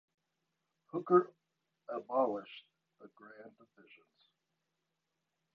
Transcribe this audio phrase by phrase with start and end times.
[0.87, 1.31] Hooker
[1.87, 2.65] abolished
[2.99, 4.29] the grand divisions.